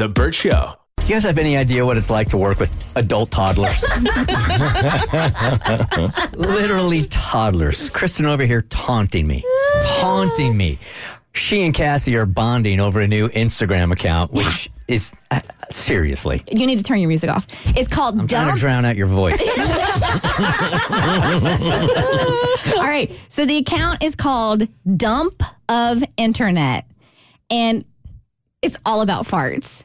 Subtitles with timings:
[0.00, 0.72] The Burt Show.
[0.96, 3.84] Do you guys have any idea what it's like to work with adult toddlers?
[6.32, 7.90] Literally toddlers.
[7.90, 9.44] Kristin over here taunting me.
[9.82, 10.78] Taunting me.
[11.34, 16.42] She and Cassie are bonding over a new Instagram account, which is uh, seriously.
[16.50, 17.46] You need to turn your music off.
[17.76, 18.22] It's called Dump.
[18.22, 18.56] I'm trying Dump.
[18.56, 19.38] to drown out your voice.
[22.74, 23.12] All right.
[23.28, 26.86] So the account is called Dump of Internet.
[27.50, 27.84] And
[28.62, 29.84] it's all about farts.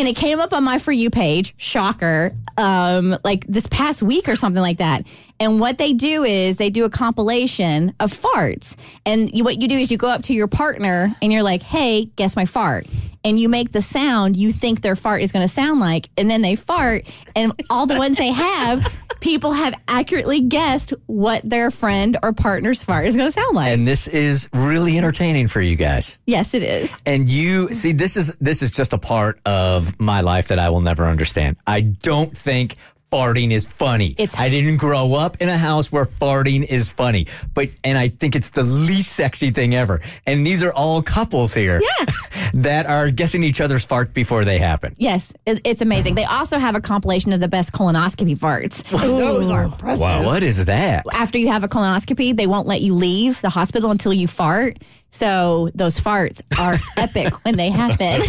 [0.00, 4.30] And it came up on my For You page, shocker, um, like this past week
[4.30, 5.06] or something like that.
[5.38, 8.76] And what they do is they do a compilation of farts.
[9.04, 11.62] And you, what you do is you go up to your partner and you're like,
[11.62, 12.86] hey, guess my fart.
[13.24, 16.08] And you make the sound you think their fart is going to sound like.
[16.16, 17.06] And then they fart.
[17.36, 18.82] And all the ones they have,
[19.20, 23.72] people have accurately guessed what their friend or partner's fart is going to sound like.
[23.72, 26.18] and this is really entertaining for you guys.
[26.26, 26.94] yes, it is.
[27.06, 30.70] And you see, this is this is just a part of my life that I
[30.70, 31.56] will never understand.
[31.66, 32.76] I don't think
[33.10, 34.14] farting is funny.
[34.18, 38.08] It's- I didn't grow up in a house where farting is funny, but and I
[38.08, 40.00] think it's the least sexy thing ever.
[40.26, 42.06] And these are all couples here, Yeah.
[42.54, 44.94] that are guessing each other's fart before they happen.
[44.98, 46.14] Yes, it, it's amazing.
[46.14, 48.82] They also have a compilation of the best colonoscopy farts.
[48.90, 50.02] Those are impressive.
[50.02, 51.04] Wow, what is that?
[51.12, 54.78] After you have a colonoscopy, they won't let you leave the hospital until you fart.
[55.10, 58.20] So those farts are epic when they happen.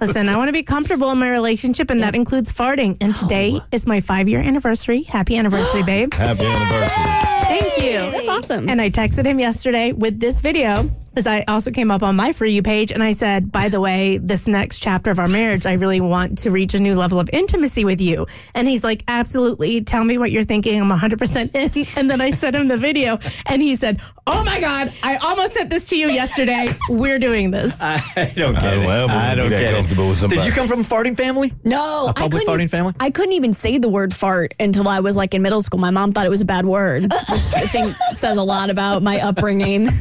[0.00, 2.96] Listen, I want to be comfortable in my relationship, and that includes farting.
[3.00, 5.02] And today is my five year anniversary.
[5.02, 6.12] Happy anniversary, babe.
[6.14, 7.04] Happy anniversary.
[7.44, 7.98] Thank you.
[8.10, 8.68] That's awesome.
[8.68, 12.32] And I texted him yesterday with this video because I also came up on my
[12.32, 15.64] For You page and I said, by the way, this next chapter of our marriage,
[15.64, 18.26] I really want to reach a new level of intimacy with you.
[18.52, 19.82] And he's like, absolutely.
[19.82, 20.80] Tell me what you're thinking.
[20.80, 21.84] I'm 100% in.
[21.96, 25.54] And then I sent him the video and he said, oh my God, I almost
[25.54, 26.68] sent this to you yesterday.
[26.88, 27.78] We're doing this.
[27.80, 28.00] I
[28.34, 28.88] don't get I don't it.
[28.88, 30.20] ever I don't get comfortable it.
[30.22, 31.52] with Did you come from a farting family?
[31.62, 32.66] No, I public couldn't.
[32.66, 32.94] farting family?
[32.98, 35.78] I couldn't even say the word fart until I was like in middle school.
[35.78, 37.12] My mom thought it was a bad word, which
[37.54, 39.88] I think says a lot about my upbringing.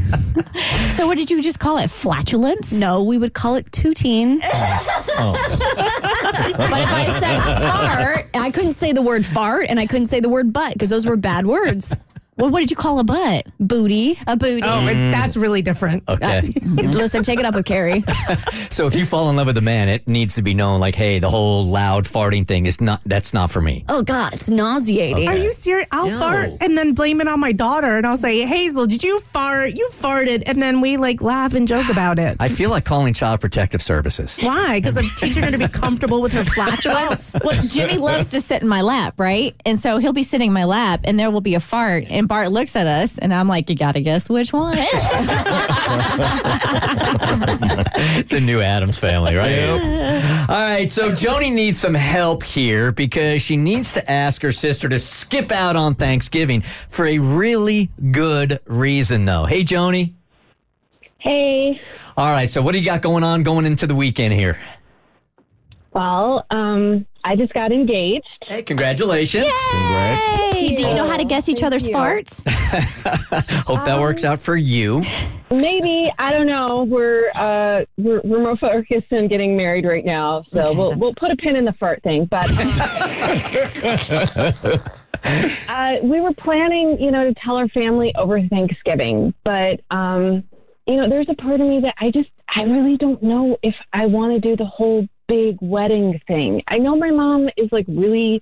[0.89, 1.89] so what did you just call it?
[1.89, 2.73] Flatulence?
[2.73, 4.39] No, we would call it tooting.
[4.39, 4.45] but
[6.81, 10.29] if I said fart, I couldn't say the word fart and I couldn't say the
[10.29, 11.95] word butt because those were bad words.
[12.37, 13.47] Well, what did you call a butt?
[13.59, 14.17] Booty.
[14.25, 14.63] A booty.
[14.63, 15.11] Oh, mm.
[15.11, 16.03] that's really different.
[16.07, 16.39] Okay.
[16.39, 16.41] Uh,
[16.91, 18.03] listen, take it up with Carrie.
[18.69, 20.95] so if you fall in love with a man, it needs to be known like,
[20.95, 23.85] hey, the whole loud farting thing is not that's not for me.
[23.89, 25.27] Oh God, it's nauseating.
[25.27, 25.87] Are you serious?
[25.91, 26.19] I'll No.
[26.19, 29.75] fart and then blame it on my daughter, and I'll say, "Hazel, did you fart?
[29.75, 32.37] You farted," and then we like laugh and joke about it.
[32.39, 34.37] I feel like calling Child Protective Services.
[34.41, 34.79] Why?
[34.79, 37.35] Because I'm teaching her to be comfortable with her flatulence.
[37.43, 39.55] Well, Jimmy loves to sit in my lap, right?
[39.65, 42.22] And so he'll be sitting in my lap, and there will be a fart, and
[42.27, 44.75] Bart looks at us, and I'm like, "You gotta guess which one."
[48.29, 49.69] the new Addams family, right?
[49.69, 54.89] All right, so Joni needs some help here because she needs to ask her sister
[54.89, 59.45] to skip out on Thanksgiving for a really good reason, though.
[59.45, 60.13] Hey, Joni.
[61.17, 61.79] Hey.
[62.17, 64.59] All right, so what do you got going on going into the weekend here?
[65.93, 68.25] Well, um, I just got engaged.
[68.45, 69.45] Hey, congratulations.
[69.45, 71.95] hey, do you know how to guess each Thank other's you.
[71.95, 72.41] farts?
[73.65, 75.03] Hope that works out for you.
[75.51, 76.83] Maybe I don't know.
[76.83, 80.99] We're uh, we're, we're more focused on getting married right now, so Okay, we'll that's-
[80.99, 82.25] we'll put a pin in the fart thing.
[82.25, 82.49] But
[85.69, 90.43] uh, we were planning, you know, to tell our family over Thanksgiving, but um,
[90.87, 93.75] you know, there's a part of me that I just I really don't know if
[93.93, 96.61] I want to do the whole big wedding thing.
[96.67, 98.39] I know my mom is like really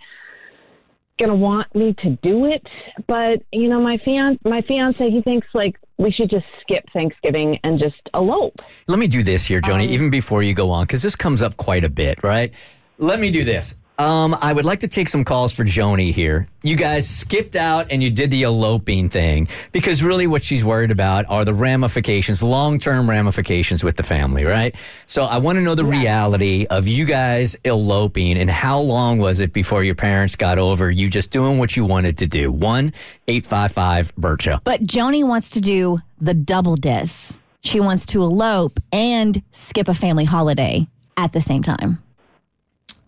[1.18, 2.66] gonna want me to do it,
[3.08, 7.60] but you know, my fiance, my fiance, he thinks like we should just skip Thanksgiving
[7.64, 8.56] and just elope.
[8.88, 11.42] Let me do this here, Joni, um, even before you go on, because this comes
[11.42, 12.54] up quite a bit, right?
[12.98, 13.76] Let me do this.
[14.02, 16.48] Um, I would like to take some calls for Joni here.
[16.64, 20.90] You guys skipped out and you did the eloping thing because really what she's worried
[20.90, 24.76] about are the ramifications, long term ramifications with the family, right?
[25.06, 29.40] So I want to know the reality of you guys eloping and how long was
[29.40, 32.52] it before your parents got over you just doing what you wanted to do?
[32.52, 32.92] 1
[33.28, 34.62] 855 Bircha.
[34.64, 37.40] But Joni wants to do the double dis.
[37.64, 40.88] She wants to elope and skip a family holiday
[41.18, 42.00] at the same time.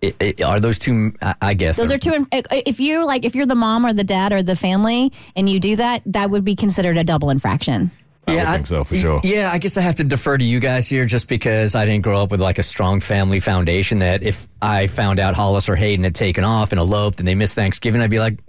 [0.03, 1.77] I- I- Are those two, I- I guess.
[1.77, 2.27] Those are two.
[2.31, 5.59] If you like, if you're the mom or the dad or the family, and you
[5.59, 7.91] do that, that would be considered a double infraction.
[8.27, 9.19] I would think so for sure.
[9.23, 12.03] Yeah, I guess I have to defer to you guys here just because I didn't
[12.03, 15.75] grow up with like a strong family foundation that if I found out Hollis or
[15.75, 18.39] Hayden had taken off and eloped and they missed Thanksgiving, I'd be like,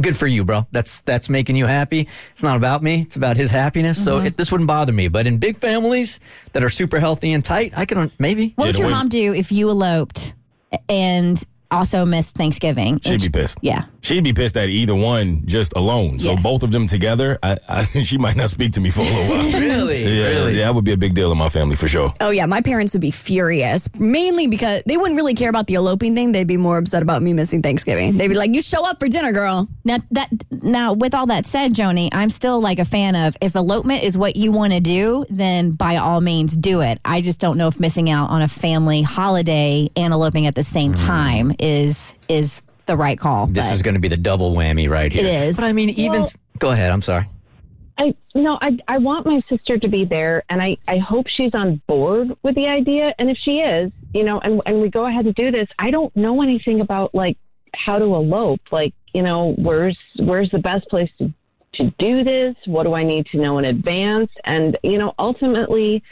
[0.00, 0.66] good for you, bro.
[0.72, 2.06] That's that's making you happy.
[2.32, 3.00] It's not about me.
[3.00, 4.02] It's about his happiness.
[4.02, 4.26] So Mm-hmm.
[4.26, 5.08] it, this wouldn't bother me.
[5.08, 6.20] But in big families
[6.52, 8.52] that are super healthy and tight, I can maybe.
[8.56, 10.34] What would your mom do if you eloped
[10.88, 13.00] and also missed Thanksgiving?
[13.00, 13.58] She'd be pissed.
[13.62, 13.84] Yeah.
[14.04, 16.18] She'd be pissed at either one just alone.
[16.18, 16.40] So Yeah.
[16.42, 19.36] both of them together, I, I, she might not speak to me for a little
[19.36, 19.60] while.
[19.64, 20.58] Really, Yeah, really.
[20.58, 22.12] yeah, that would be a big deal in my family for sure.
[22.20, 23.88] Oh yeah, my parents would be furious.
[23.98, 26.32] Mainly because they wouldn't really care about the eloping thing.
[26.32, 28.18] They'd be more upset about me missing Thanksgiving.
[28.18, 31.46] They'd be like, "You show up for dinner, girl." Now that now with all that
[31.46, 34.80] said, Joni, I'm still like a fan of if elopement is what you want to
[34.80, 36.98] do, then by all means do it.
[37.04, 40.62] I just don't know if missing out on a family holiday and eloping at the
[40.62, 41.06] same mm.
[41.06, 43.46] time is is the right call.
[43.46, 45.24] This is going to be the double whammy right here.
[45.24, 45.56] It is.
[45.56, 46.90] But I mean, even Well- go ahead.
[46.90, 47.28] I'm sorry.
[47.96, 51.54] I no, I I want my sister to be there, and I I hope she's
[51.54, 53.14] on board with the idea.
[53.18, 55.90] And if she is, you know, and and we go ahead and do this, I
[55.92, 57.36] don't know anything about like
[57.72, 58.60] how to elope.
[58.72, 61.32] Like, you know, where's where's the best place to
[61.74, 62.56] to do this?
[62.66, 64.30] What do I need to know in advance?
[64.44, 66.02] And you know, ultimately,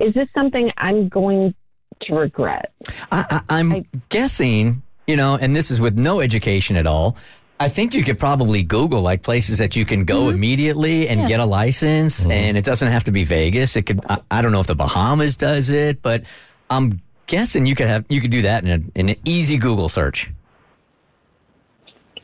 [0.00, 1.54] is this something I'm going
[2.02, 2.72] to regret?
[3.10, 7.16] I, I, I'm guessing, you know, and this is with no education at all.
[7.60, 10.34] I think you could probably Google like places that you can go mm-hmm.
[10.34, 12.30] immediately and get a license, mm-hmm.
[12.32, 13.76] and it doesn't have to be Vegas.
[13.76, 14.00] It could.
[14.08, 16.24] I, I don't know if the Bahamas does it, but
[16.70, 19.88] I'm guessing you could have you could do that in, a, in an easy Google
[19.88, 20.30] search.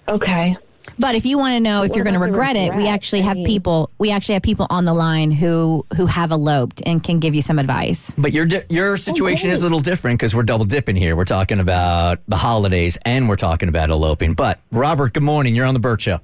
[0.08, 0.56] Okay.
[0.99, 2.75] But if you want to know if What you're going to about the regret it,
[2.75, 3.90] we actually I have mean- people.
[3.99, 7.43] We actually have people on the line who who have eloped and can give you
[7.43, 8.14] some advice.
[8.19, 11.17] But your your situation is a little different because we're double dipping here.
[11.17, 14.35] We're talking about the holidays and we're talking about eloping.
[14.35, 15.55] But Robert, good morning.
[15.55, 16.20] You're on the Burt Show.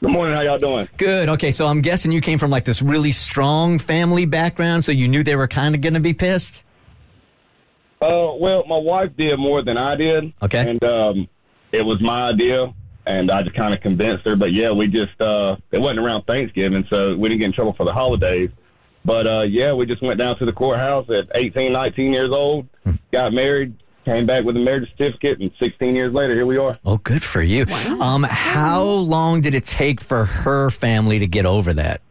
[0.00, 0.36] Good morning.
[0.36, 0.88] How y'all doing?
[0.96, 1.28] Good.
[1.28, 5.08] Okay, so I'm guessing you came from like this really strong family background, so you
[5.08, 6.62] knew they were kind of going to be pissed.
[8.00, 10.32] Uh, well, my wife did more than I did.
[10.40, 10.70] Okay.
[10.70, 11.28] And um,
[11.72, 12.72] it was my idea,
[13.08, 14.36] and I just kind of convinced her.
[14.36, 17.72] But yeah, we just uh, it wasn't around Thanksgiving, so we didn't get in trouble
[17.72, 18.50] for the holidays.
[19.04, 22.68] But uh, yeah, we just went down to the courthouse at 18, 19 years old,
[23.10, 23.74] got married,
[24.04, 26.74] came back with a marriage certificate, and 16 years later, here we are.
[26.84, 27.64] Oh, good for you.
[28.00, 32.02] Um, how long did it take for her family to get over that?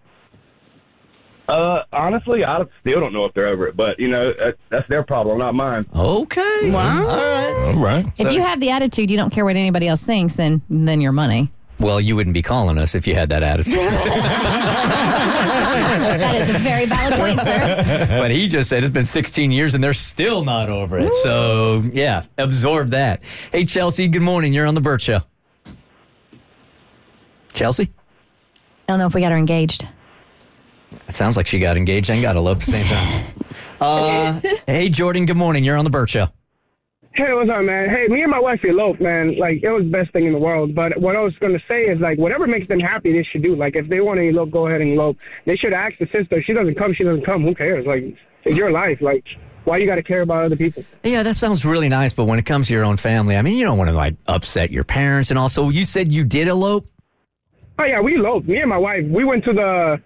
[1.48, 4.88] Uh, honestly, I still don't know if they're over it, but you know that, that's
[4.90, 5.86] their problem, not mine.
[5.96, 6.72] Okay.
[6.72, 7.08] Wow.
[7.08, 7.74] All right.
[7.74, 8.06] All right.
[8.18, 11.14] If you have the attitude, you don't care what anybody else thinks, then then your
[11.14, 11.50] money.
[11.80, 13.78] Well, you wouldn't be calling us if you had that attitude.
[15.98, 18.06] That is a very valid point, sir.
[18.10, 21.14] but he just said it's been 16 years and they're still not over it.
[21.16, 23.24] So, yeah, absorb that.
[23.52, 24.54] Hey, Chelsea, good morning.
[24.54, 25.20] You're on the Burt Show.
[27.54, 27.84] Chelsea?
[27.84, 29.88] I don't know if we got her engaged.
[31.08, 33.26] It sounds like she got engaged and got eloped at the same time.
[33.80, 35.64] Uh, hey, Jordan, good morning.
[35.64, 36.28] You're on the Burt Show.
[37.14, 37.90] Hey, what's up, man?
[37.90, 39.38] Hey, me and my wife eloped, man.
[39.40, 40.76] Like, it was the best thing in the world.
[40.76, 43.42] But what I was going to say is, like, whatever makes them happy, they should
[43.42, 43.56] do.
[43.56, 45.18] Like, if they want to elope, go ahead and elope.
[45.46, 46.38] They should ask the sister.
[46.38, 47.44] If she doesn't come, she doesn't come.
[47.44, 47.88] Who cares?
[47.88, 48.04] Like,
[48.44, 49.02] it's your life.
[49.02, 49.26] Like,
[49.64, 50.86] why you got to care about other people?
[51.04, 53.58] Yeah, that sounds really nice, but when it comes to your own family, I mean,
[53.58, 55.32] you don't want to like upset your parents.
[55.32, 56.88] And also, you said you did elope.
[57.80, 58.48] Oh, yeah, we eloped.
[58.48, 60.02] Me and my wife, we went to the,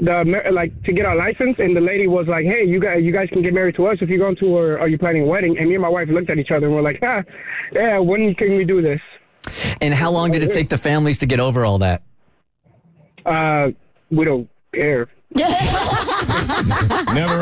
[0.00, 1.56] the like, to get our license.
[1.58, 3.98] And the lady was like, hey, you guys, you guys can get married to us
[4.00, 5.56] if you're going to, or are you planning a wedding?
[5.58, 7.22] And me and my wife looked at each other and we're like, ah,
[7.72, 9.00] yeah, when can we do this?
[9.80, 12.02] And how long did it take the families to get over all that?
[13.24, 13.70] Uh,
[14.10, 15.08] we don't care.
[15.34, 15.44] Never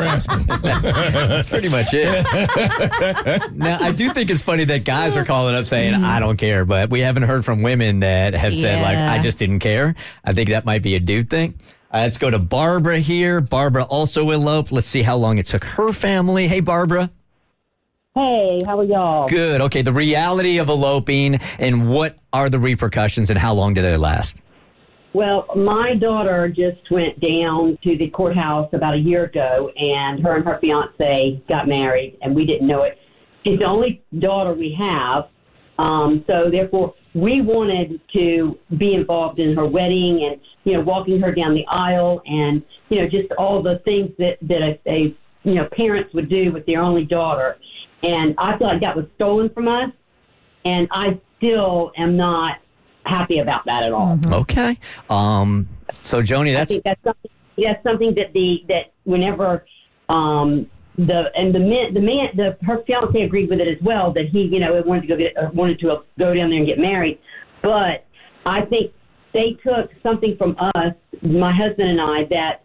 [0.03, 0.45] asked him.
[0.61, 3.51] That's pretty much it.
[3.55, 6.65] now, I do think it's funny that guys are calling up saying, I don't care,
[6.65, 9.95] but we haven't heard from women that have said, like, I just didn't care.
[10.23, 11.59] I think that might be a dude thing.
[11.91, 13.41] Uh, let's go to Barbara here.
[13.41, 14.71] Barbara also eloped.
[14.71, 16.47] Let's see how long it took her family.
[16.47, 17.09] Hey, Barbara.
[18.13, 19.27] Hey, how are y'all?
[19.27, 19.61] Good.
[19.61, 23.97] Okay, the reality of eloping and what are the repercussions and how long do they
[23.97, 24.37] last?
[25.13, 30.35] Well, my daughter just went down to the courthouse about a year ago, and her
[30.35, 32.99] and her fiance got married, and we didn't know it.
[33.43, 35.27] She's the only daughter we have,
[35.79, 41.19] um, so therefore we wanted to be involved in her wedding and you know walking
[41.21, 45.15] her down the aisle and you know just all the things that that a, a
[45.43, 47.57] you know parents would do with their only daughter,
[48.03, 49.91] and I feel like that was stolen from us,
[50.65, 52.59] and I still am not
[53.05, 54.19] happy about that at all.
[54.27, 54.77] Okay.
[55.09, 57.31] Um, so, Joni, I that's think that's something.
[57.57, 59.65] That's something that the that whenever
[60.07, 60.69] um,
[61.07, 64.27] the and the man the man the her fiance agreed with it as well that
[64.27, 66.67] he you know wanted to go get uh, wanted to uh, go down there and
[66.67, 67.19] get married,
[67.61, 68.05] but
[68.45, 68.91] I think
[69.33, 72.63] they took something from us, my husband and I, that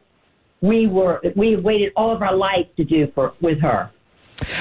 [0.62, 3.90] we were we waited all of our life to do for with her,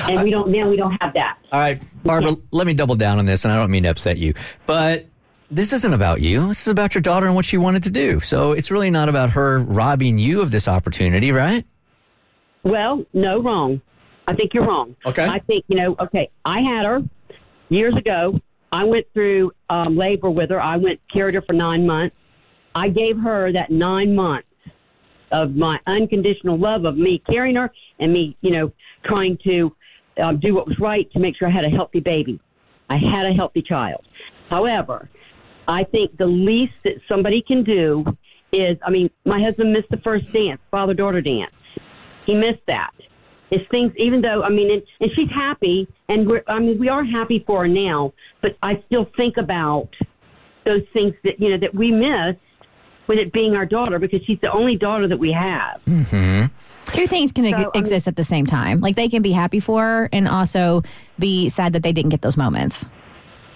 [0.08, 1.40] and we don't now we don't have that.
[1.52, 4.20] All right, Barbara, let me double down on this, and I don't mean to upset
[4.20, 4.34] you,
[4.68, 5.08] but
[5.50, 6.48] this isn't about you.
[6.48, 8.20] This is about your daughter and what she wanted to do.
[8.20, 11.66] So it's really not about her robbing you of this opportunity, right?
[12.64, 13.82] Well, no, wrong.
[14.28, 14.96] I think you're wrong.
[15.06, 15.26] Okay.
[15.26, 17.02] I think, you know, okay, I had her
[17.70, 18.40] years ago.
[18.72, 20.62] I went through um, labor with her.
[20.62, 22.16] I went, carried her for nine months.
[22.74, 24.48] I gave her that nine months
[25.32, 28.72] of my unconditional love of me carrying her and me, you know,
[29.04, 29.76] trying to
[30.22, 32.40] um, do what was right to make sure I had a healthy baby.
[32.90, 34.06] I had a healthy child.
[34.50, 35.10] However,
[35.68, 38.06] I think the least that somebody can do
[38.52, 41.52] is, I mean, my husband missed the first dance, father daughter dance.
[42.26, 42.92] He missed that.
[43.52, 46.90] It's things, even though, I mean, and, and she's happy, and we're, I mean, we
[46.90, 49.90] are happy for her now, but I still think about
[50.66, 52.40] those things that, you know, that we missed
[53.06, 55.82] with it being our daughter because she's the only daughter that we have.
[55.88, 56.46] Mm-hmm.
[56.86, 58.80] Two things can So, I mean- exist at the same time.
[58.80, 60.82] Like they can be happy for her and also
[61.20, 62.88] be sad that they didn't get those moments.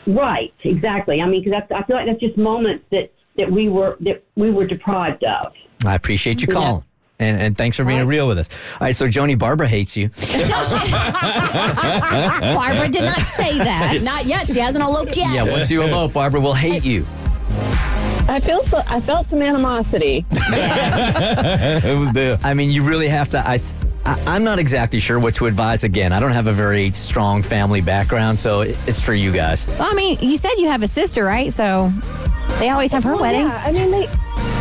[0.05, 1.21] Right, exactly.
[1.21, 4.49] I mean, because I feel like that's just moments that, that we were that we
[4.51, 5.53] were deprived of.
[5.85, 6.83] I appreciate you calling.
[7.19, 8.47] And, and thanks for being real with us.
[8.73, 10.09] All right, so Joni, Barbara hates you.
[12.53, 13.99] Barbara did not say that.
[14.03, 14.47] Not yet.
[14.47, 15.33] She hasn't eloped yet.
[15.33, 17.05] Yeah, once you elope, Barbara will hate you.
[18.29, 20.25] I feel so, I felt some animosity.
[20.31, 22.37] it was there.
[22.43, 23.39] I mean, you really have to.
[23.39, 23.59] I,
[24.05, 25.83] I, I'm not exactly sure what to advise.
[25.85, 29.65] Again, I don't have a very strong family background, so it- it's for you guys.
[29.79, 31.51] Well, I mean, you said you have a sister, right?
[31.53, 31.91] So
[32.59, 33.41] they always have her Well, wedding.
[33.47, 34.07] Yeah, I mean they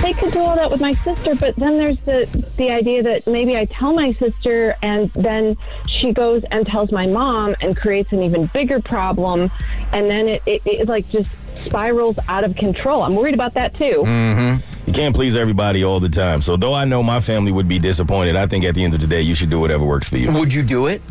[0.03, 2.27] they could do all that with my sister, but then there's the
[2.57, 5.57] the idea that maybe I tell my sister and then
[5.89, 9.51] she goes and tells my mom and creates an even bigger problem,
[9.93, 11.31] and then it, it, it like just
[11.65, 13.03] spirals out of control.
[13.03, 14.05] I'm worried about that too.
[14.05, 14.89] Mm-hmm.
[14.89, 16.41] You can't please everybody all the time.
[16.41, 19.01] So though I know my family would be disappointed, I think at the end of
[19.01, 20.33] the day you should do whatever works for you.
[20.33, 21.03] Would you do it?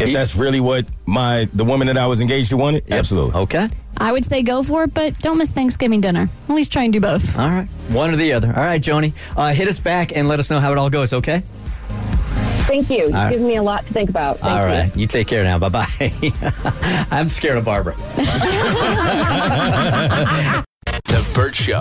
[0.00, 3.40] If that's really what my the woman that I was engaged to wanted, absolutely.
[3.40, 3.68] Okay.
[3.98, 6.28] I would say go for it, but don't miss Thanksgiving dinner.
[6.48, 7.38] At least try and do both.
[7.38, 7.66] All right.
[7.90, 8.48] One or the other.
[8.48, 9.12] All right, Joni.
[9.36, 11.42] Uh, hit us back and let us know how it all goes, okay?
[12.68, 13.08] Thank you.
[13.08, 13.30] You right.
[13.30, 14.38] give me a lot to think about.
[14.38, 14.74] Thank all you.
[14.74, 14.96] right.
[14.96, 15.58] You take care now.
[15.58, 16.12] Bye bye.
[17.10, 17.96] I'm scared of Barbara.
[21.08, 21.80] The Burt Show.